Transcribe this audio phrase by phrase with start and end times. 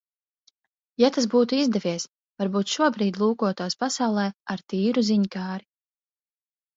[1.01, 2.07] Ja tas būtu izdevies,
[2.41, 4.23] varbūt šobrīd lūkotos pasaulē
[4.55, 5.67] ar tīru ziņkāri.